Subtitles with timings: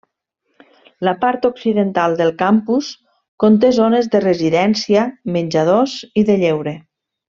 [1.07, 2.89] La part occidental del campus
[3.45, 5.05] conté zones de residència,
[5.37, 6.75] menjadors i de lleure.